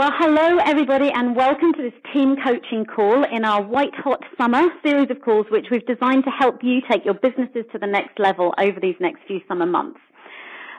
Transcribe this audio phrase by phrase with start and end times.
[0.00, 4.66] Well, hello everybody and welcome to this team coaching call in our white hot summer
[4.82, 8.18] series of calls which we've designed to help you take your businesses to the next
[8.18, 10.00] level over these next few summer months.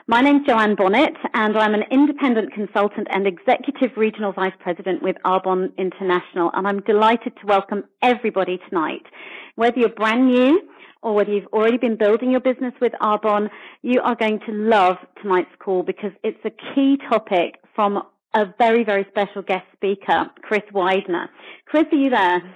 [0.08, 5.14] My name's Joanne Bonnet and I'm an independent consultant and executive regional vice president with
[5.24, 9.06] Arbonne International and I'm delighted to welcome everybody tonight.
[9.54, 10.62] Whether you're brand new
[11.00, 13.50] or whether you've already been building your business with Arbonne,
[13.82, 18.02] you are going to love tonight's call because it's a key topic from
[18.34, 21.28] a very, very special guest speaker, Chris Widener.
[21.66, 22.54] Chris, are you there?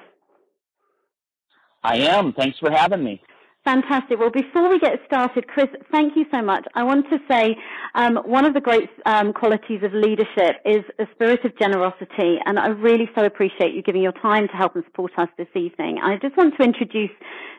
[1.83, 2.33] I am.
[2.33, 3.23] Thanks for having me.
[3.67, 4.21] Fantastic.
[4.21, 6.65] Well, before we get started, Chris, thank you so much.
[6.77, 7.57] I want to say
[7.97, 12.61] um, one of the great um, qualities of leadership is a spirit of generosity, and
[12.61, 15.99] I really so appreciate you giving your time to help and support us this evening.
[16.01, 17.11] I just want to introduce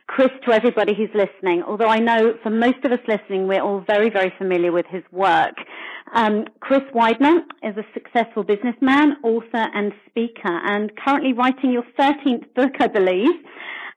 [0.08, 3.84] Chris to everybody who's listening, although I know for most of us listening, we're all
[3.86, 5.56] very, very familiar with his work.
[6.14, 12.46] Um, Chris Widener is a successful businessman, author, and speaker, and currently writing your 13th
[12.56, 13.31] book, I believe.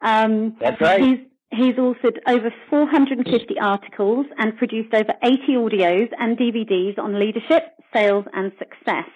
[0.03, 1.30] Um, That's right.
[1.53, 8.25] He's, authored over 450 articles and produced over 80 audios and DVDs on leadership, sales,
[8.33, 9.09] and success.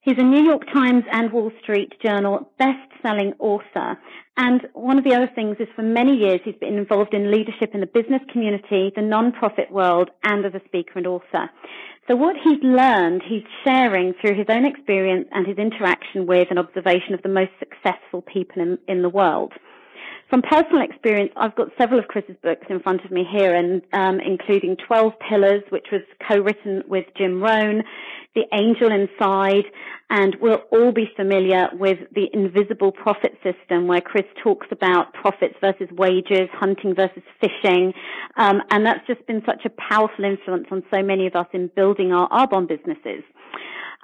[0.00, 3.98] He's a New York Times and Wall Street Journal best-selling author.
[4.38, 7.74] And one of the other things is for many years he's been involved in leadership
[7.74, 11.50] in the business community, the non-profit world, and as a speaker and author.
[12.08, 16.58] So what he's learned, he's sharing through his own experience and his interaction with and
[16.58, 19.52] observation of the most successful people in, in the world.
[20.28, 23.80] From personal experience, I've got several of Chris's books in front of me here, and
[23.94, 27.82] um, including 12 Pillars, which was co-written with Jim Rohn,
[28.34, 29.64] The Angel Inside,
[30.10, 35.54] and we'll all be familiar with the invisible profit system, where Chris talks about profits
[35.62, 37.94] versus wages, hunting versus fishing,
[38.36, 41.70] um, and that's just been such a powerful influence on so many of us in
[41.74, 43.24] building our Arbonne businesses.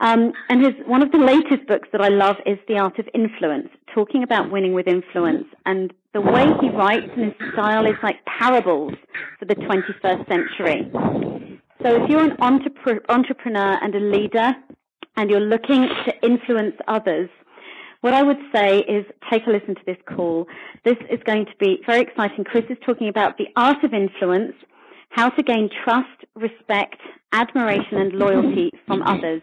[0.00, 3.08] Um, and his one of the latest books that I love is The Art of
[3.14, 5.46] Influence, talking about winning with influence.
[5.66, 8.94] And the way he writes and his style is like parables
[9.38, 10.90] for the 21st century.
[11.82, 14.54] So if you're an entrepreneur and a leader,
[15.16, 17.28] and you're looking to influence others,
[18.00, 20.46] what I would say is take a listen to this call.
[20.84, 22.44] This is going to be very exciting.
[22.44, 24.54] Chris is talking about the art of influence,
[25.10, 27.00] how to gain trust, respect,
[27.32, 29.42] admiration, and loyalty from others.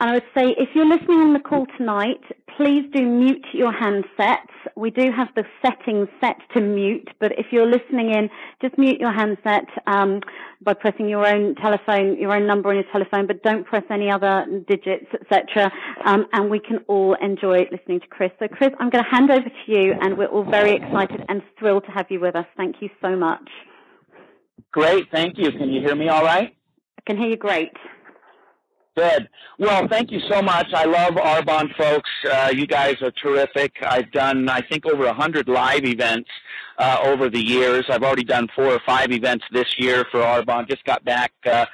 [0.00, 2.20] And I would say if you're listening on the call tonight,
[2.56, 4.50] please do mute your handsets.
[4.76, 8.28] We do have the settings set to mute, but if you're listening in,
[8.60, 10.20] just mute your handset um,
[10.62, 14.10] by pressing your own telephone, your own number on your telephone, but don't press any
[14.10, 15.70] other digits, etc.
[16.04, 18.32] Um, and we can all enjoy listening to Chris.
[18.40, 21.40] So, Chris, I'm going to hand over to you, and we're all very excited and
[21.56, 22.46] thrilled to have you with us.
[22.56, 23.48] Thank you so much.
[24.72, 25.52] Great, thank you.
[25.52, 26.56] Can you hear me all right?
[26.98, 27.70] I can hear you great.
[28.96, 29.28] Good.
[29.58, 30.68] Well, thank you so much.
[30.72, 32.10] I love Arbonne folks.
[32.30, 33.72] Uh, you guys are terrific.
[33.82, 36.30] I've done, I think, over a hundred live events
[36.78, 37.84] uh, over the years.
[37.88, 40.68] I've already done four or five events this year for Arbonne.
[40.68, 41.66] Just got back uh,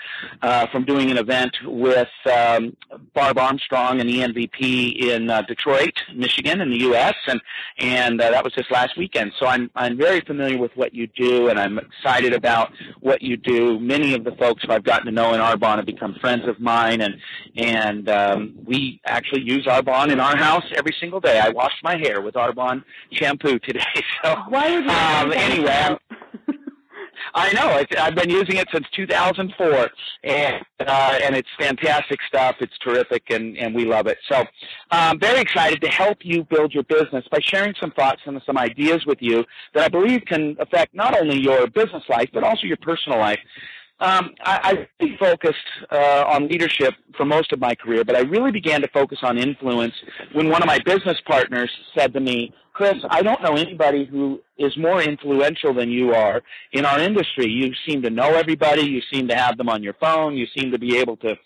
[0.43, 2.77] uh, from doing an event with um,
[3.15, 7.41] Barb Armstrong and ENVP in uh, Detroit, Michigan, in the U.S., and
[7.78, 9.33] and uh, that was just last weekend.
[9.39, 13.37] So I'm I'm very familiar with what you do, and I'm excited about what you
[13.37, 13.78] do.
[13.81, 16.60] Many of the folks who I've gotten to know in Arbonne have become friends of
[16.60, 17.16] mine, and
[17.56, 21.39] and um, we actually use Arbonne in our house every single day.
[21.39, 23.81] I wash my hair with Arbonne shampoo today.
[24.22, 25.97] So why would um, anyway,
[27.34, 27.77] I know.
[27.77, 29.91] It's, I've been using it since 2004,
[30.25, 32.56] and uh, and it's fantastic stuff.
[32.61, 34.19] It's terrific, and, and we love it.
[34.28, 34.45] So
[34.91, 38.41] I'm um, very excited to help you build your business by sharing some thoughts and
[38.45, 42.43] some ideas with you that I believe can affect not only your business life, but
[42.43, 43.41] also your personal life.
[44.01, 45.59] Um, I, I focused
[45.93, 49.37] uh, on leadership for most of my career, but I really began to focus on
[49.37, 49.93] influence
[50.33, 54.41] when one of my business partners said to me, Chris, I don't know anybody who
[54.56, 56.41] is more influential than you are
[56.72, 57.46] in our industry.
[57.46, 58.80] You seem to know everybody.
[58.80, 60.34] You seem to have them on your phone.
[60.34, 61.36] You seem to be able to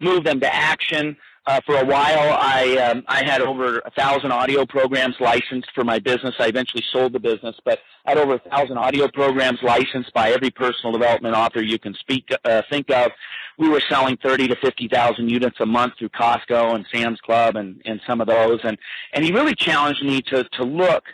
[0.00, 1.16] move them to action.
[1.46, 5.84] Uh, for a while, I um, I had over a thousand audio programs licensed for
[5.84, 6.34] my business.
[6.38, 10.30] I eventually sold the business, but I had over a thousand audio programs licensed by
[10.30, 13.10] every personal development author you can speak uh, think of.
[13.58, 17.56] We were selling thirty to fifty thousand units a month through Costco and Sam's Club
[17.56, 18.60] and and some of those.
[18.64, 18.78] And
[19.12, 21.04] and he really challenged me to to look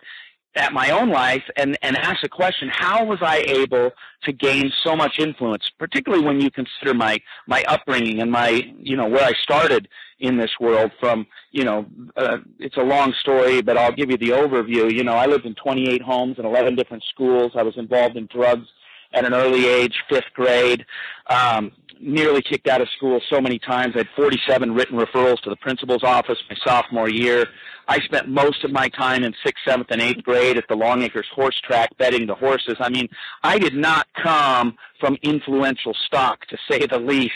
[0.61, 3.91] at my own life and, and ask the question, how was I able
[4.25, 8.97] to gain so much influence, particularly when you consider my, my upbringing and my, you
[8.97, 11.87] know, where I started in this world from, you know,
[12.17, 14.93] uh, it's a long story, but I'll give you the overview.
[14.93, 17.53] You know, I lived in 28 homes and 11 different schools.
[17.55, 18.69] I was involved in drugs
[19.13, 20.85] at an early age, fifth grade.
[21.29, 23.95] Um, nearly kicked out of school so many times.
[23.95, 27.47] I had 47 written referrals to the principal's office my sophomore year.
[27.89, 31.29] I spent most of my time in sixth, seventh, and eighth grade at the Longacres
[31.35, 32.77] horse track betting the horses.
[32.81, 33.09] I mean,
[33.43, 37.35] I did not come from influential stock, to say the least.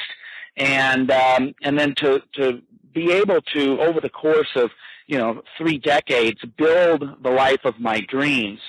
[0.56, 2.62] And um, and then to to
[2.94, 4.70] be able to over the course of
[5.08, 8.60] you know three decades build the life of my dreams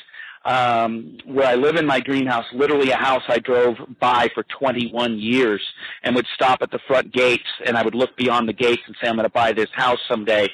[0.46, 5.18] um, where I live in my greenhouse, literally a house I drove by for 21
[5.20, 5.62] years
[6.04, 8.96] and would stop at the front gates and I would look beyond the gates and
[9.02, 10.48] say, I'm going to buy this house someday.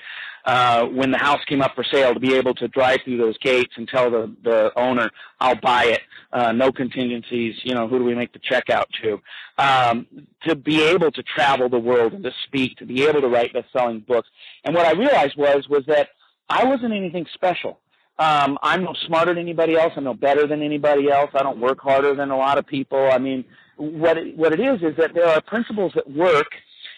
[0.43, 3.37] Uh, when the house came up for sale, to be able to drive through those
[3.39, 6.01] gates and tell the, the owner, I'll buy it,
[6.33, 9.21] uh, no contingencies, you know, who do we make the check out to?
[9.59, 10.07] Um,
[10.47, 13.53] to be able to travel the world and to speak, to be able to write
[13.53, 14.29] best-selling books.
[14.63, 16.09] And what I realized was, was that
[16.49, 17.79] I wasn't anything special.
[18.21, 19.93] Um, I'm no smarter than anybody else.
[19.95, 21.31] I'm no better than anybody else.
[21.33, 23.09] I don't work harder than a lot of people.
[23.11, 23.43] I mean,
[23.77, 26.49] what it, what it is is that there are principles that work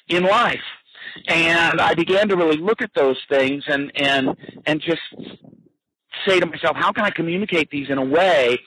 [0.10, 0.68] in life,
[1.30, 4.36] and I began to really look at those things and and
[4.66, 5.00] and just
[6.28, 8.60] say to myself, how can I communicate these in a way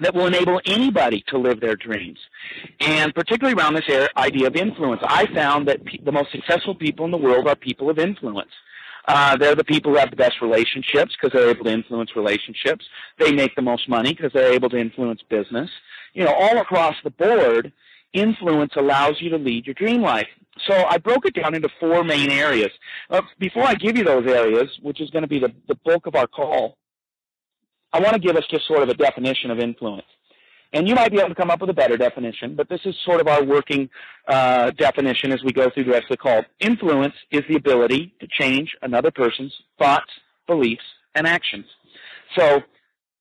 [0.00, 2.18] that will enable anybody to live their dreams.
[2.80, 7.10] And particularly around this idea of influence, I found that the most successful people in
[7.10, 8.50] the world are people of influence.
[9.06, 12.84] Uh, they're the people who have the best relationships because they're able to influence relationships.
[13.18, 15.70] They make the most money because they're able to influence business.
[16.12, 17.72] You know, all across the board,
[18.12, 20.28] influence allows you to lead your dream life.
[20.66, 22.70] So I broke it down into four main areas.
[23.10, 26.06] Uh, before I give you those areas, which is going to be the, the bulk
[26.06, 26.76] of our call,
[27.92, 30.06] I want to give us just sort of a definition of influence.
[30.72, 32.94] And you might be able to come up with a better definition, but this is
[33.04, 33.88] sort of our working
[34.28, 36.42] uh, definition as we go through the rest of the call.
[36.60, 40.10] Influence is the ability to change another person's thoughts,
[40.46, 40.82] beliefs,
[41.14, 41.66] and actions.
[42.36, 42.62] So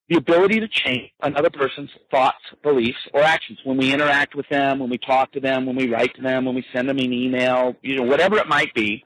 [0.10, 3.60] the ability to change another person's thoughts, beliefs, or actions.
[3.64, 6.46] When we interact with them, when we talk to them, when we write to them,
[6.46, 9.04] when we send them an email, you know, whatever it might be,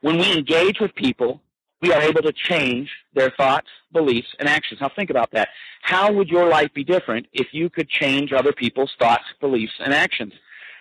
[0.00, 1.40] when we engage with people,
[1.84, 4.80] we are able to change their thoughts, beliefs, and actions.
[4.80, 5.48] Now think about that.
[5.82, 9.92] How would your life be different if you could change other people's thoughts, beliefs, and
[9.92, 10.32] actions?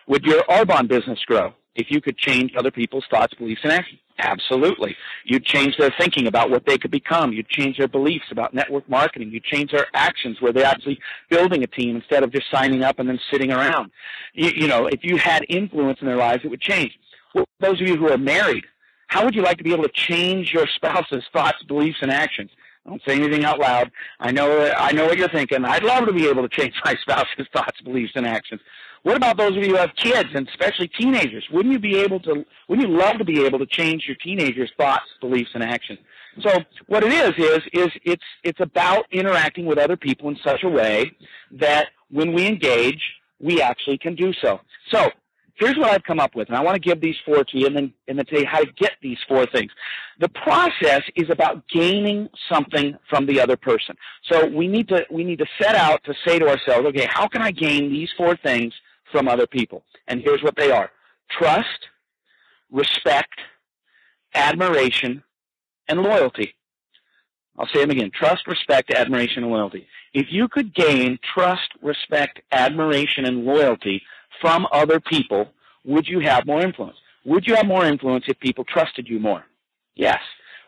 [0.08, 4.00] Would your Arbonne business grow if you could change other people's thoughts, beliefs, and actions?
[4.18, 4.96] Absolutely.
[5.26, 7.34] You'd change their thinking about what they could become.
[7.34, 9.32] You'd change their beliefs about network marketing.
[9.32, 11.00] You'd change their actions where they're actually
[11.30, 13.92] building a team instead of just signing up and then sitting around.
[14.34, 16.98] You, you know, if you had influence in their lives, it would change.
[17.36, 18.64] Well, those of you who are married,
[19.14, 22.50] how would you like to be able to change your spouse's thoughts, beliefs, and actions?
[22.84, 23.92] Don't say anything out loud.
[24.20, 25.64] I know I know what you're thinking.
[25.64, 28.60] I'd love to be able to change my spouse's thoughts, beliefs, and actions.
[29.04, 31.46] What about those of you who have kids and especially teenagers?
[31.52, 34.72] Wouldn't you be able to wouldn't you love to be able to change your teenagers'
[34.80, 36.00] thoughts, beliefs, and actions?
[36.42, 40.64] So what it is is is it's it's about interacting with other people in such
[40.64, 41.16] a way
[41.52, 43.04] that when we engage,
[43.40, 44.60] we actually can do so.
[44.90, 45.12] So
[45.56, 47.68] here's what I've come up with, and I want to give these four to you
[47.68, 49.72] and then, and then tell you how to get these four things.
[50.20, 53.96] The process is about gaining something from the other person.
[54.32, 57.28] So we need to, we need to set out to say to ourselves, okay, how
[57.28, 58.74] can I gain these four things
[59.12, 59.84] from other people?
[60.08, 60.90] And here's what they are.
[61.30, 61.88] Trust,
[62.72, 63.40] respect,
[64.34, 65.24] admiration,
[65.88, 66.56] and loyalty.
[67.58, 68.10] I'll say them again.
[68.12, 69.88] Trust, respect, admiration, and loyalty.
[70.14, 74.02] If you could gain trust, respect, admiration, and loyalty
[74.44, 75.48] from other people,
[75.86, 76.98] would you have more influence?
[77.24, 79.46] Would you have more influence if people trusted you more?
[79.96, 80.20] Yes.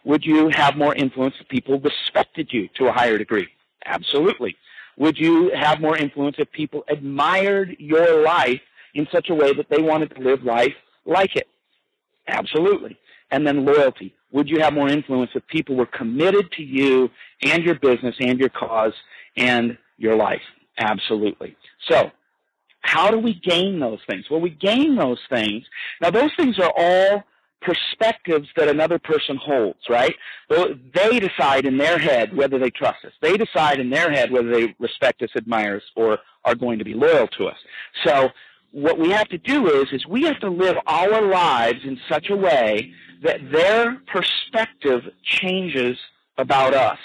[0.06, 3.50] Would you have more influence if people respected you to a higher degree?
[3.86, 4.56] Absolutely.
[4.98, 8.62] Would you have more influence if people admired your life
[8.94, 10.74] in such a way that they wanted to live life
[11.06, 11.48] like it?
[12.30, 12.98] Absolutely.
[13.32, 14.16] And then loyalty.
[14.32, 17.10] Would you have more influence if people were committed to you
[17.42, 18.94] and your business and your cause
[19.36, 20.42] and your life?
[20.78, 21.58] Absolutely.
[21.90, 22.12] So
[22.86, 24.26] how do we gain those things?
[24.30, 25.66] Well, we gain those things.
[26.02, 27.24] Now, those things are all
[27.62, 30.16] perspectives that another person holds, right?
[30.50, 33.12] They decide in their head whether they trust us.
[33.22, 36.86] They decide in their head whether they respect us, admire us, or are going to
[36.86, 37.58] be loyal to us.
[38.04, 38.30] So
[38.72, 42.30] what we have to do is, is we have to live our lives in such
[42.30, 45.98] a way that their perspective changes
[46.38, 47.00] about us.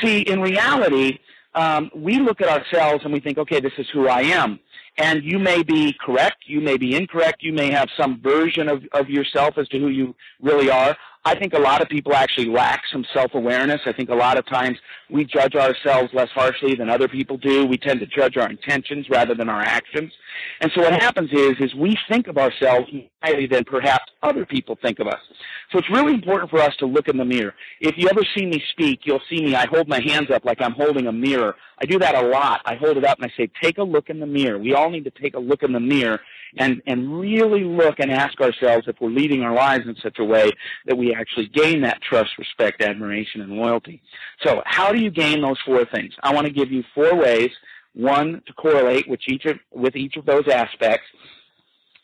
[0.00, 1.18] See, in reality,
[1.54, 4.58] um, we look at ourselves and we think, okay, this is who I am.
[4.98, 8.84] And you may be correct, you may be incorrect, you may have some version of,
[8.92, 10.96] of yourself as to who you really are.
[11.24, 13.82] I think a lot of people actually lack some self-awareness.
[13.86, 14.76] I think a lot of times
[15.08, 17.64] we judge ourselves less harshly than other people do.
[17.64, 20.12] We tend to judge our intentions rather than our actions.
[20.60, 22.90] And so what happens is, is we think of ourselves
[23.22, 25.20] highly than perhaps other people think of us.
[25.70, 27.54] So it's really important for us to look in the mirror.
[27.80, 30.60] If you ever see me speak, you'll see me, I hold my hands up like
[30.60, 31.54] I'm holding a mirror.
[31.80, 32.62] I do that a lot.
[32.64, 34.58] I hold it up and I say, take a look in the mirror.
[34.58, 36.20] We all need to take a look in the mirror
[36.58, 40.24] and, and really look and ask ourselves if we're leading our lives in such a
[40.24, 40.50] way
[40.86, 44.02] that we actually gain that trust, respect, admiration, and loyalty.
[44.42, 46.12] So how do you gain those four things?
[46.22, 47.50] I want to give you four ways,
[47.94, 51.06] one to correlate with each of, with each of those aspects,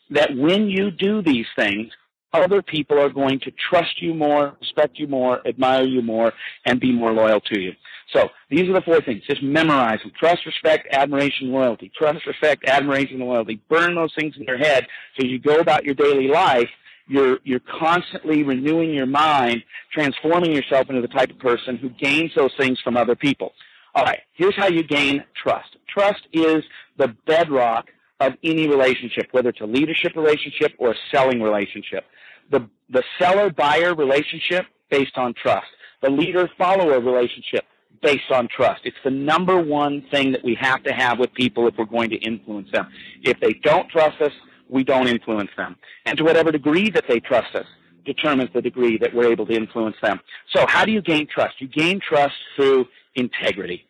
[0.09, 1.91] that when you do these things,
[2.33, 6.33] other people are going to trust you more, respect you more, admire you more,
[6.65, 7.73] and be more loyal to you.
[8.13, 9.23] So these are the four things.
[9.27, 10.11] Just memorize them.
[10.17, 11.91] Trust, respect, admiration, loyalty.
[11.95, 13.61] Trust, respect, admiration, loyalty.
[13.69, 14.87] Burn those things in your head
[15.19, 16.69] so you go about your daily life,
[17.07, 22.31] you're, you're constantly renewing your mind, transforming yourself into the type of person who gains
[22.35, 23.53] those things from other people.
[23.95, 25.75] All right, here's how you gain trust.
[25.87, 26.63] Trust is
[26.97, 27.87] the bedrock
[28.19, 32.05] of any relationship, whether it's a leadership relationship or a selling relationship.
[32.51, 35.67] The, the seller-buyer relationship based on trust.
[36.01, 37.65] The leader-follower relationship
[38.01, 38.81] based on trust.
[38.85, 42.09] It's the number one thing that we have to have with people if we're going
[42.09, 42.87] to influence them.
[43.23, 44.31] If they don't trust us,
[44.69, 45.75] we don't influence them.
[46.05, 47.65] And to whatever degree that they trust us
[48.05, 50.19] determines the degree that we're able to influence them.
[50.55, 51.55] So how do you gain trust?
[51.59, 53.85] You gain trust through integrity.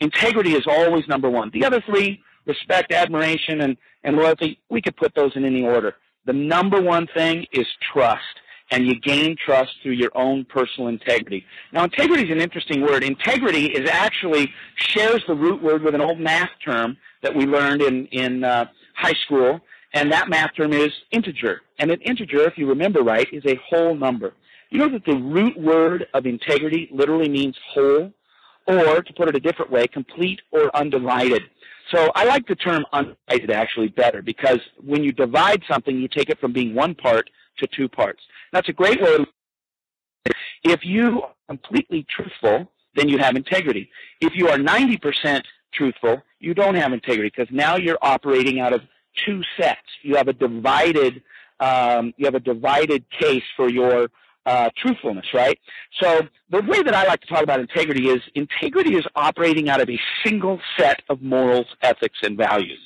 [0.00, 1.50] Integrity is always number one.
[1.52, 5.96] The other three, respect, admiration, and, and loyalty, we could put those in any order.
[6.26, 8.22] The number one thing is trust
[8.70, 11.44] and you gain trust through your own personal integrity.
[11.72, 13.04] Now, integrity is an interesting word.
[13.04, 17.82] Integrity is actually shares the root word with an old math term that we learned
[17.82, 19.60] in in uh, high school,
[19.92, 21.62] and that math term is integer.
[21.78, 24.34] And an integer, if you remember right, is a whole number.
[24.70, 28.12] You know that the root word of integrity literally means whole,
[28.66, 31.42] or to put it a different way, complete or undivided.
[31.94, 36.28] So I like the term undivided actually better because when you divide something, you take
[36.28, 38.20] it from being one part to two parts.
[38.52, 39.18] That's a great way.
[40.64, 43.90] If you are completely truthful, then you have integrity.
[44.20, 48.80] If you are 90% truthful, you don't have integrity because now you're operating out of
[49.24, 49.86] two sets.
[50.02, 51.22] You have a divided,
[51.60, 54.08] um, you have a divided case for your
[54.46, 55.58] uh, truthfulness, right?
[56.00, 59.80] So the way that I like to talk about integrity is integrity is operating out
[59.80, 62.78] of a single set of morals, ethics, and values.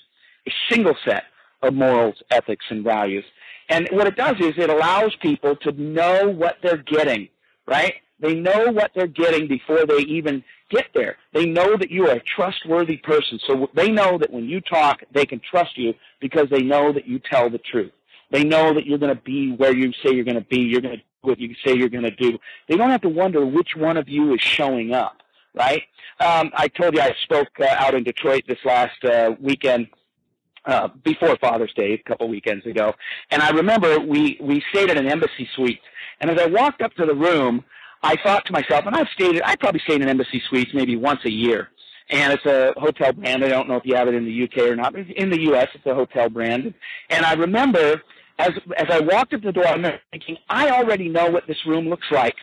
[0.46, 1.24] A single set
[1.62, 3.24] of morals, ethics, and values.
[3.68, 7.28] And what it does is it allows people to know what they're getting,
[7.66, 7.94] right?
[8.20, 11.16] They know what they're getting before they even get there.
[11.32, 13.38] They know that you are a trustworthy person.
[13.46, 17.06] So they know that when you talk, they can trust you because they know that
[17.06, 17.92] you tell the truth.
[18.30, 20.58] They know that you're going to be where you say you're going to be.
[20.58, 22.38] You're going to do what you say you're going to do.
[22.68, 25.16] They don't have to wonder which one of you is showing up,
[25.54, 25.82] right?
[26.20, 29.88] Um, I told you I spoke uh, out in Detroit this last uh, weekend
[30.66, 32.94] uh, before Father's Day a couple weekends ago,
[33.30, 35.80] and I remember we we stayed at an embassy suite,
[36.20, 37.64] and as I walked up to the room,
[38.02, 41.20] I thought to myself, and I've stayed, I probably stayed in embassy suites maybe once
[41.24, 41.68] a year,
[42.10, 43.44] and it's a hotel brand.
[43.44, 45.40] I don't know if you have it in the UK or not, but in the
[45.52, 46.74] US, it's a hotel brand.
[47.10, 48.02] And I remember
[48.38, 51.88] as as I walked up the door, I'm thinking, I already know what this room
[51.88, 52.36] looks like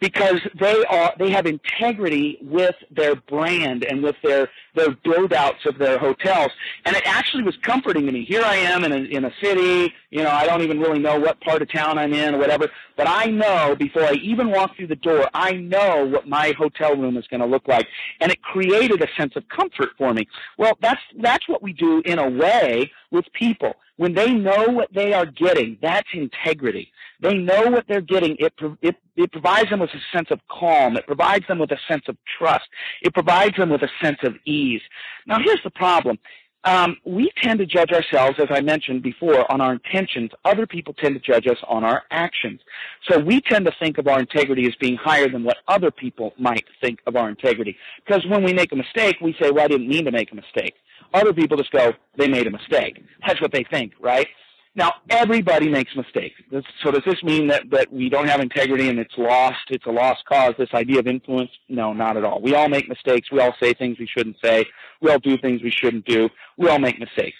[0.00, 5.66] because they are they have integrity with their brand and with their their build outs
[5.66, 6.50] of their hotels.
[6.84, 8.24] And it actually was comforting to me.
[8.24, 11.18] Here i am in a in a city you know i don't even really know
[11.18, 14.74] what part of town i'm in or whatever but i know before i even walk
[14.76, 17.86] through the door i know what my hotel room is going to look like
[18.20, 22.02] and it created a sense of comfort for me well that's that's what we do
[22.04, 27.34] in a way with people when they know what they are getting that's integrity they
[27.34, 28.36] know what they're getting.
[28.38, 30.96] It, it, it provides them with a sense of calm.
[30.96, 32.66] It provides them with a sense of trust.
[33.02, 34.82] It provides them with a sense of ease.
[35.26, 36.18] Now, here's the problem.
[36.64, 40.30] Um, we tend to judge ourselves, as I mentioned before, on our intentions.
[40.44, 42.60] Other people tend to judge us on our actions.
[43.08, 46.34] So we tend to think of our integrity as being higher than what other people
[46.38, 47.76] might think of our integrity.
[48.04, 50.34] Because when we make a mistake, we say, well, I didn't mean to make a
[50.34, 50.74] mistake.
[51.14, 53.02] Other people just go, they made a mistake.
[53.26, 54.26] That's what they think, right?
[54.74, 56.40] Now, everybody makes mistakes.
[56.84, 59.90] So does this mean that, that we don't have integrity and it's lost, it's a
[59.90, 61.50] lost cause, this idea of influence?
[61.68, 62.40] No, not at all.
[62.40, 63.30] We all make mistakes.
[63.32, 64.66] We all say things we shouldn't say.
[65.00, 66.28] We all do things we shouldn't do.
[66.56, 67.36] We all make mistakes.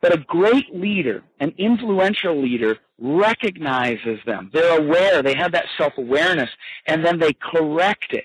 [0.00, 4.50] But a great leader, an influential leader, recognizes them.
[4.52, 5.22] They're aware.
[5.22, 6.50] They have that self-awareness,
[6.86, 8.24] and then they correct it.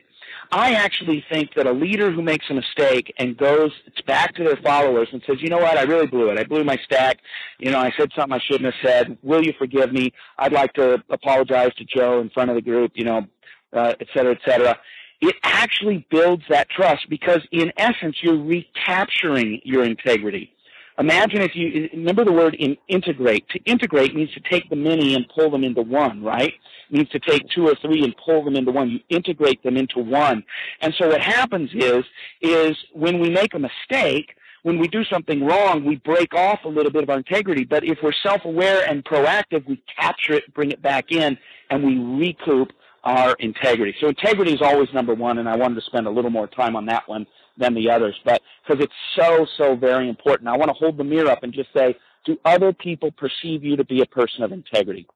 [0.55, 3.72] I actually think that a leader who makes a mistake and goes
[4.05, 6.38] back to their followers and says, you know what, I really blew it.
[6.38, 7.17] I blew my stack.
[7.57, 9.17] You know, I said something I shouldn't have said.
[9.24, 10.13] Will you forgive me?
[10.38, 13.25] I'd like to apologize to Joe in front of the group, you know,
[13.74, 14.77] uh, et cetera, et cetera.
[15.22, 20.53] It actually builds that trust because in essence, you're recapturing your integrity.
[21.00, 23.47] Imagine if you remember the word in integrate.
[23.50, 26.53] To integrate means to take the many and pull them into one, right?
[26.89, 28.89] It means to take two or three and pull them into one.
[28.89, 30.43] You integrate them into one.
[30.81, 32.03] And so what happens is,
[32.41, 36.69] is when we make a mistake, when we do something wrong, we break off a
[36.69, 37.65] little bit of our integrity.
[37.65, 41.38] But if we're self-aware and proactive, we capture it, bring it back in,
[41.69, 42.71] and we recoup
[43.03, 43.95] our integrity.
[44.00, 46.75] So integrity is always number one, and I wanted to spend a little more time
[46.75, 47.25] on that one
[47.57, 50.50] than the others, but because it's so, so very important.
[50.50, 51.95] I want to hold the mirror up and just say,
[52.25, 55.07] do other people perceive you to be a person of integrity?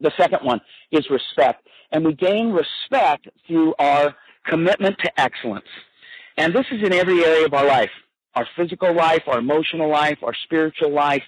[0.00, 0.60] The second one
[0.92, 1.66] is respect.
[1.92, 4.14] And we gain respect through our
[4.46, 5.66] commitment to excellence.
[6.36, 7.90] And this is in every area of our life
[8.34, 11.22] our physical life, our emotional life, our spiritual life.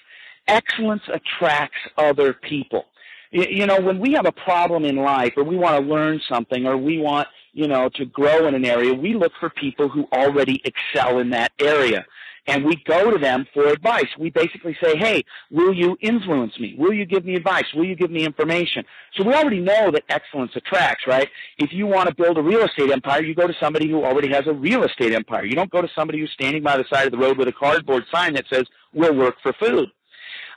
[0.49, 2.87] Excellence attracts other people.
[3.31, 6.67] You know, when we have a problem in life or we want to learn something
[6.67, 10.07] or we want you know, to grow in an area, we look for people who
[10.13, 12.05] already excel in that area.
[12.47, 14.09] And we go to them for advice.
[14.19, 16.77] We basically say, hey, will you influence me?
[16.79, 17.65] Will you give me advice?
[17.75, 18.85] Will you give me information?
[19.15, 21.29] So we already know that excellence attracts, right?
[21.57, 24.29] If you want to build a real estate empire, you go to somebody who already
[24.29, 25.47] has a real estate empire.
[25.47, 27.53] You don't go to somebody who's standing by the side of the road with a
[27.53, 29.89] cardboard sign that says, we'll work for food.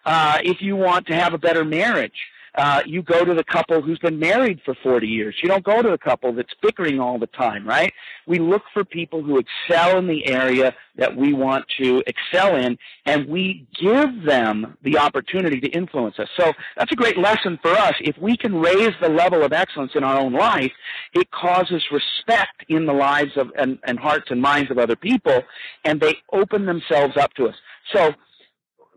[0.05, 2.19] Uh, if you want to have a better marriage,
[2.55, 5.35] uh, you go to the couple who's been married for 40 years.
[5.41, 7.93] You don't go to the couple that's bickering all the time, right?
[8.27, 12.77] We look for people who excel in the area that we want to excel in,
[13.05, 16.27] and we give them the opportunity to influence us.
[16.37, 17.93] So that's a great lesson for us.
[18.01, 20.71] If we can raise the level of excellence in our own life,
[21.13, 25.41] it causes respect in the lives of and, and hearts and minds of other people,
[25.85, 27.55] and they open themselves up to us.
[27.93, 28.13] So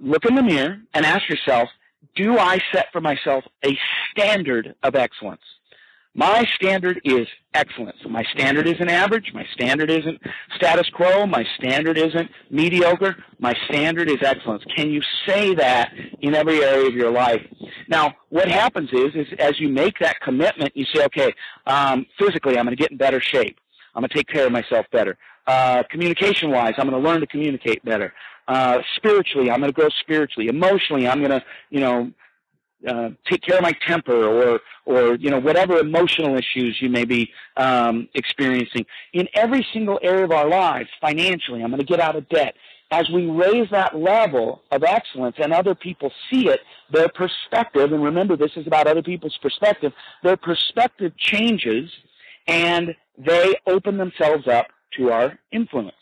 [0.01, 1.69] look in the mirror and ask yourself,
[2.15, 3.77] do I set for myself a
[4.13, 5.43] standard of excellence?
[6.15, 7.97] My standard is excellence.
[8.07, 9.33] My standard isn't average.
[9.33, 10.21] My standard isn't
[10.57, 11.27] status quo.
[11.27, 13.17] My standard isn't mediocre.
[13.39, 14.63] My standard is excellence.
[14.77, 15.91] Can you say that
[16.21, 17.41] in every area of your life?
[17.89, 21.33] Now, what happens is, is as you make that commitment, you say, okay,
[21.67, 23.59] um, physically, I'm going to get in better shape.
[23.95, 25.17] I'm going to take care of myself better.
[25.47, 28.13] Uh, communication wise, I'm going to learn to communicate better.
[28.49, 30.49] Uh, spiritually, I'm going to grow spiritually.
[30.49, 32.13] Emotionally, I'm going to, you know,
[32.87, 37.05] uh, take care of my temper or, or, you know, whatever emotional issues you may
[37.05, 38.85] be um, experiencing.
[39.12, 42.55] In every single area of our lives, financially, I'm going to get out of debt.
[42.90, 48.03] As we raise that level of excellence and other people see it, their perspective, and
[48.03, 51.90] remember this is about other people's perspective, their perspective changes
[52.46, 55.96] and they open themselves up to our influence.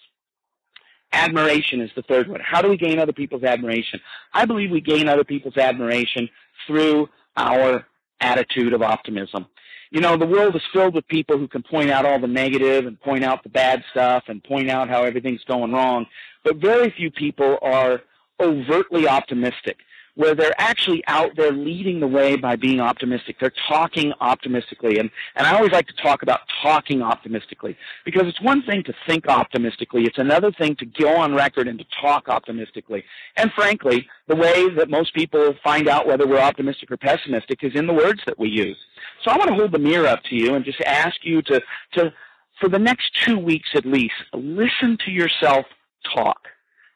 [1.12, 2.40] Admiration is the third one.
[2.40, 4.00] How do we gain other people's admiration?
[4.32, 6.28] I believe we gain other people's admiration
[6.66, 7.86] through our
[8.20, 9.46] attitude of optimism.
[9.90, 12.86] You know, the world is filled with people who can point out all the negative
[12.86, 16.06] and point out the bad stuff and point out how everything's going wrong,
[16.44, 18.00] but very few people are
[18.38, 19.78] overtly optimistic
[20.14, 23.36] where they're actually out there leading the way by being optimistic.
[23.40, 24.98] They're talking optimistically.
[24.98, 28.94] And, and I always like to talk about talking optimistically because it's one thing to
[29.06, 30.04] think optimistically.
[30.04, 33.04] It's another thing to go on record and to talk optimistically.
[33.36, 37.72] And frankly, the way that most people find out whether we're optimistic or pessimistic is
[37.74, 38.76] in the words that we use.
[39.24, 41.60] So I want to hold the mirror up to you and just ask you to,
[41.94, 42.12] to
[42.60, 45.66] for the next two weeks at least, listen to yourself
[46.14, 46.38] talk.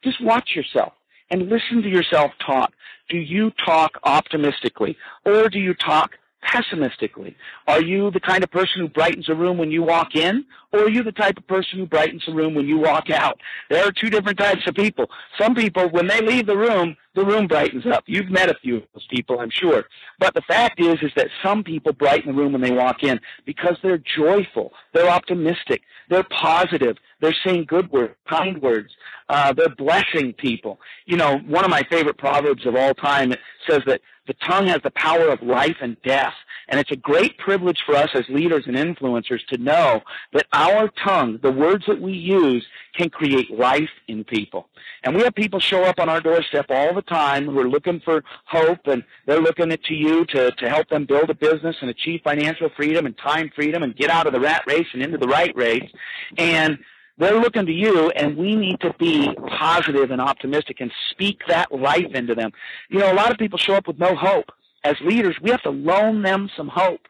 [0.02, 0.92] Just watch yourself
[1.30, 2.72] and listen to yourself talk.
[3.08, 6.12] Do you talk optimistically or do you talk
[6.44, 7.36] pessimistically?
[7.66, 10.80] Are you the kind of person who brightens a room when you walk in, or
[10.84, 13.40] are you the type of person who brightens a room when you walk out?
[13.70, 15.06] There are two different types of people.
[15.40, 18.04] Some people, when they leave the room, the room brightens up.
[18.06, 19.84] You've met a few of those people, I'm sure.
[20.18, 23.20] But the fact is, is that some people brighten the room when they walk in
[23.44, 28.90] because they're joyful, they're optimistic, they're positive, they're saying good words, kind words,
[29.28, 30.80] uh, they're blessing people.
[31.06, 33.32] You know, one of my favorite proverbs of all time
[33.68, 36.34] says that the tongue has the power of life and death.
[36.68, 40.00] And it's a great privilege for us as leaders and influencers to know
[40.32, 44.68] that our tongue, the words that we use, can create life in people.
[45.02, 48.00] And we have people show up on our doorstep all the time who are looking
[48.00, 51.90] for hope and they're looking to you to, to help them build a business and
[51.90, 55.18] achieve financial freedom and time freedom and get out of the rat race and into
[55.18, 55.90] the right race.
[56.38, 56.78] And
[57.16, 61.70] they're looking to you, and we need to be positive and optimistic and speak that
[61.72, 62.50] life into them.
[62.88, 64.50] You know, a lot of people show up with no hope.
[64.82, 67.00] As leaders, we have to loan them some hope.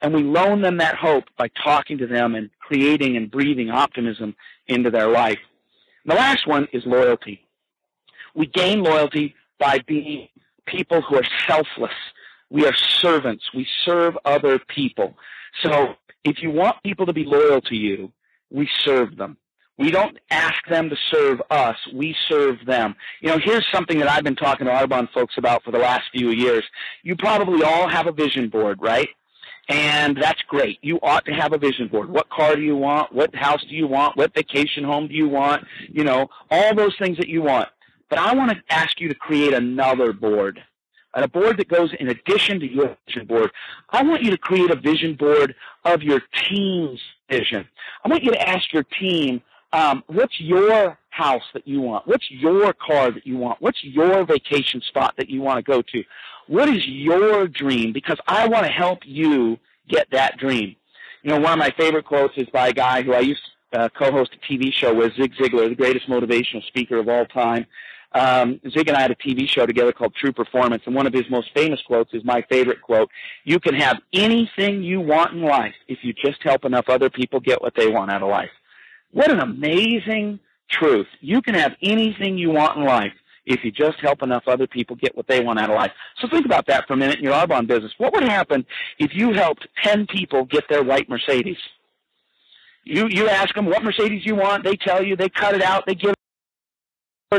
[0.00, 4.34] And we loan them that hope by talking to them and creating and breathing optimism
[4.66, 5.38] into their life.
[6.04, 7.46] The last one is loyalty.
[8.34, 10.26] We gain loyalty by being
[10.66, 11.94] people who are selfless.
[12.50, 13.44] We are servants.
[13.54, 15.14] We serve other people.
[15.62, 15.94] So
[16.24, 18.10] if you want people to be loyal to you,
[18.50, 19.36] we serve them.
[19.78, 21.76] We don't ask them to serve us.
[21.94, 22.94] We serve them.
[23.20, 26.04] You know, here's something that I've been talking to Arbonne folks about for the last
[26.12, 26.64] few years.
[27.02, 29.08] You probably all have a vision board, right?
[29.68, 30.78] And that's great.
[30.82, 32.10] You ought to have a vision board.
[32.10, 33.12] What car do you want?
[33.12, 34.16] What house do you want?
[34.16, 35.64] What vacation home do you want?
[35.88, 37.68] You know, all those things that you want.
[38.10, 40.62] But I want to ask you to create another board.
[41.14, 43.50] A board that goes in addition to your vision board.
[43.90, 45.54] I want you to create a vision board
[45.84, 47.68] of your team's vision.
[48.04, 52.06] I want you to ask your team, um, what's your house that you want?
[52.06, 53.60] What's your car that you want?
[53.60, 56.04] What's your vacation spot that you want to go to?
[56.46, 57.92] What is your dream?
[57.92, 59.58] Because I want to help you
[59.88, 60.76] get that dream.
[61.22, 63.40] You know, one of my favorite quotes is by a guy who I used
[63.72, 67.24] to uh, co-host a TV show with, Zig Ziglar, the greatest motivational speaker of all
[67.26, 67.66] time.
[68.14, 71.14] Um, Zig and I had a TV show together called True Performance, and one of
[71.14, 73.08] his most famous quotes is my favorite quote.
[73.44, 77.40] You can have anything you want in life if you just help enough other people
[77.40, 78.50] get what they want out of life.
[79.12, 81.06] What an amazing truth.
[81.20, 83.12] You can have anything you want in life
[83.44, 85.92] if you just help enough other people get what they want out of life.
[86.20, 87.92] So think about that for a minute in your Arbonne business.
[87.98, 88.64] What would happen
[88.98, 91.56] if you helped 10 people get their white Mercedes?
[92.84, 95.84] You, you ask them what Mercedes you want, they tell you, they cut it out,
[95.86, 96.14] they give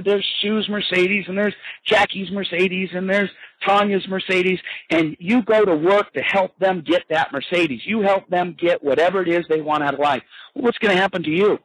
[0.02, 3.30] there's Sue's Mercedes and there's Jackie's Mercedes and there's
[3.66, 7.82] Tanya's Mercedes and you go to work to help them get that Mercedes.
[7.86, 10.24] You help them get whatever it is they want out of life.
[10.54, 11.60] Well, what's going to happen to you?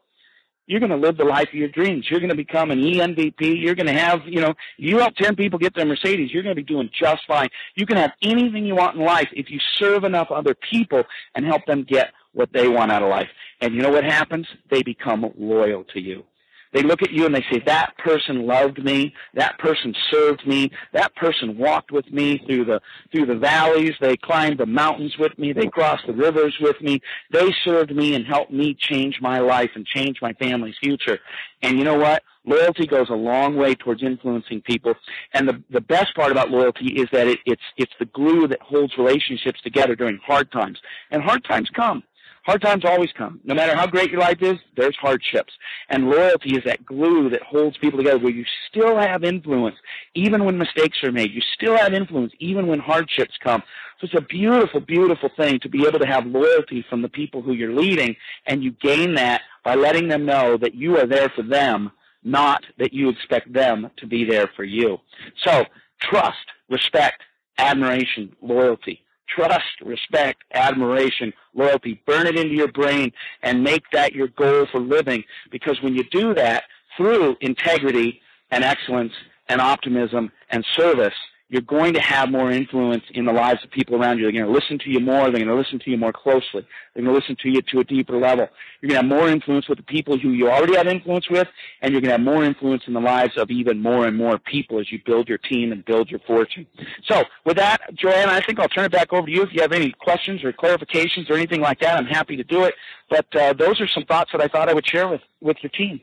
[0.69, 2.07] you're going to live the life of your dreams.
[2.11, 3.61] You're going to become an EMVP.
[3.61, 6.55] You're going to have, you know, you help 10 people get their Mercedes, you're going
[6.55, 7.49] to be doing just fine.
[7.75, 11.03] You can have anything you want in life if you serve enough other people
[11.35, 13.29] and help them get what they want out of life.
[13.63, 14.47] And you know what happens?
[14.71, 16.25] They become loyal to you.
[16.73, 19.15] They look at you and they say, that person loved me.
[19.35, 20.71] That person served me.
[20.93, 22.81] That person walked with me through the,
[23.13, 23.95] through the valleys.
[24.01, 25.53] They climbed the mountains with me.
[25.53, 27.01] They crossed the rivers with me.
[27.31, 31.19] They served me and helped me change my life and change my family's future.
[31.63, 32.23] And you know what?
[32.45, 34.95] Loyalty goes a long way towards influencing people.
[35.35, 38.63] And the, the best part about loyalty is that it, it's, it's the glue that
[38.63, 40.79] holds relationships together during hard times.
[41.11, 42.03] And hard times come.
[42.49, 43.41] Hard times always come.
[43.45, 45.53] No matter how great your life is, there's hardships.
[45.91, 49.77] And loyalty is that glue that holds people together where you still have influence
[50.15, 51.31] even when mistakes are made.
[51.31, 53.63] You still have influence even when hardships come.
[54.01, 57.43] So it's a beautiful, beautiful thing to be able to have loyalty from the people
[57.43, 61.29] who you're leading and you gain that by letting them know that you are there
[61.29, 61.93] for them,
[62.25, 64.97] not that you expect them to be there for you.
[65.45, 65.67] So
[66.01, 67.25] trust, respect,
[67.59, 72.01] admiration, loyalty trust, respect, admiration, loyalty.
[72.07, 73.13] Burn it into your brain
[73.43, 75.25] and make that your goal for living.
[75.51, 76.65] Because when you do that
[76.97, 79.13] through integrity and excellence
[79.49, 81.15] and optimism and service,
[81.51, 84.25] you're going to have more influence in the lives of people around you.
[84.25, 85.23] They're going to listen to you more.
[85.23, 86.67] They're going to listen to you more closely.
[86.95, 88.49] They're going to listen to you to a deeper level.
[88.81, 91.49] You're going to have more influence with the people who you already have influence with,
[91.81, 94.39] and you're going to have more influence in the lives of even more and more
[94.39, 96.67] people as you build your team and build your fortune.
[97.07, 99.43] So with that, Joanne, I think I'll turn it back over to you.
[99.43, 102.65] If you have any questions or clarifications or anything like that, I'm happy to do
[102.65, 102.75] it.
[103.09, 105.71] But uh, those are some thoughts that I thought I would share with, with your
[105.71, 106.03] team.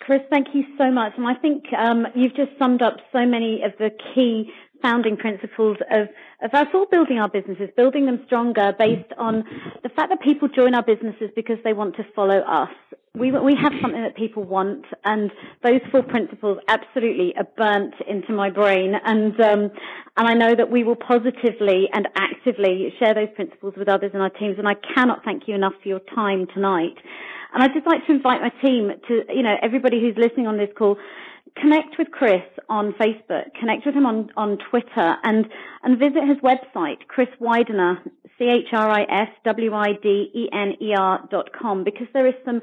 [0.00, 1.14] Chris, thank you so much.
[1.16, 4.52] And I think um, you've just summed up so many of the key
[4.84, 6.08] founding principles of,
[6.42, 9.42] of us all building our businesses, building them stronger based on
[9.82, 12.68] the fact that people join our businesses because they want to follow us.
[13.16, 15.30] We, we have something that people want, and
[15.62, 18.94] those four principles absolutely are burnt into my brain.
[19.04, 19.70] And, um,
[20.16, 24.20] and I know that we will positively and actively share those principles with others in
[24.20, 24.56] our teams.
[24.58, 26.96] And I cannot thank you enough for your time tonight.
[27.54, 30.58] And I'd just like to invite my team to, you know, everybody who's listening on
[30.58, 30.96] this call
[31.56, 35.46] connect with Chris on Facebook, connect with him on, on Twitter, and,
[35.82, 38.02] and visit his website, Chris Widener,
[38.38, 42.60] C-H-R-I-S-W-I-D-E-N-E-R dot com, because there is some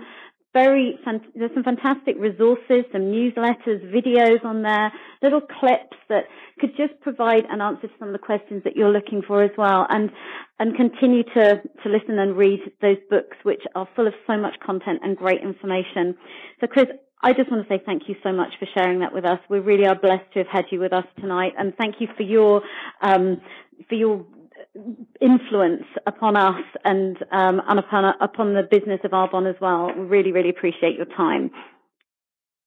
[0.53, 0.99] very,
[1.33, 6.25] there's some fantastic resources, some newsletters, videos on there, little clips that
[6.59, 9.51] could just provide an answer to some of the questions that you're looking for as
[9.57, 10.11] well, and
[10.59, 14.59] and continue to to listen and read those books, which are full of so much
[14.59, 16.17] content and great information.
[16.59, 16.87] So, Chris,
[17.23, 19.39] I just want to say thank you so much for sharing that with us.
[19.49, 22.23] We really are blessed to have had you with us tonight, and thank you for
[22.23, 22.63] your
[23.01, 23.41] um,
[23.87, 24.25] for your
[25.19, 29.91] influence upon us and, um, and upon upon the business of Arbonne as well.
[29.95, 31.51] We really, really appreciate your time.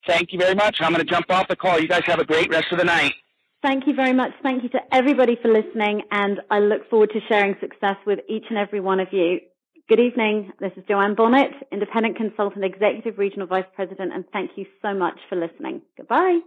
[0.06, 0.78] Thank you very much.
[0.80, 1.80] I'm going to jump off the call.
[1.80, 3.14] You guys have a great rest of the night.
[3.62, 4.32] Thank you very much.
[4.42, 8.44] Thank you to everybody for listening, and I look forward to sharing success with each
[8.50, 9.40] and every one of you.
[9.86, 10.50] Good evening.
[10.60, 15.18] This is Joanne Bonnet, Independent Consultant, Executive Regional Vice President, and thank you so much
[15.28, 15.82] for listening.
[15.98, 16.40] Goodbye.